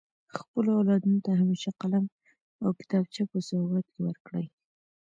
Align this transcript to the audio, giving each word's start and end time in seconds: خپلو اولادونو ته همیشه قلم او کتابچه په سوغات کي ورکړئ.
خپلو 0.39 0.69
اولادونو 0.79 1.19
ته 1.25 1.31
همیشه 1.41 1.69
قلم 1.81 2.05
او 2.63 2.69
کتابچه 2.79 3.23
په 3.31 3.37
سوغات 3.47 3.85
کي 3.93 3.99
ورکړئ. 4.03 4.45